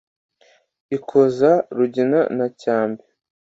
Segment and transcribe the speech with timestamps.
[0.97, 3.03] ikoza rugina na cyambe